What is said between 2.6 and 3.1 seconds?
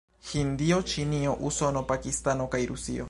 Rusio.